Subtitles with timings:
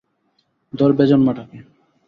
[0.73, 1.57] ধর বেজন্মা টাকে।